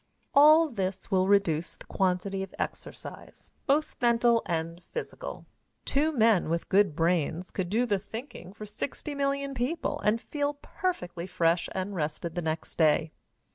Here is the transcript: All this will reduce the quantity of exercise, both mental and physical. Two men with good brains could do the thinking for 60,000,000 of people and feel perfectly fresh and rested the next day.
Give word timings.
All 0.33 0.69
this 0.69 1.11
will 1.11 1.27
reduce 1.27 1.75
the 1.75 1.85
quantity 1.85 2.41
of 2.41 2.55
exercise, 2.57 3.51
both 3.67 3.95
mental 4.01 4.41
and 4.47 4.81
physical. 4.91 5.45
Two 5.85 6.11
men 6.11 6.49
with 6.49 6.69
good 6.69 6.95
brains 6.95 7.51
could 7.51 7.69
do 7.69 7.85
the 7.85 7.99
thinking 7.99 8.51
for 8.51 8.65
60,000,000 8.65 9.49
of 9.51 9.55
people 9.55 9.99
and 9.99 10.19
feel 10.19 10.55
perfectly 10.55 11.27
fresh 11.27 11.69
and 11.73 11.93
rested 11.95 12.33
the 12.33 12.41
next 12.41 12.79
day. 12.79 13.11